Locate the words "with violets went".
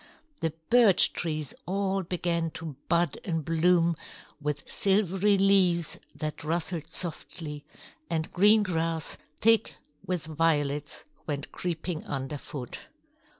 10.03-11.51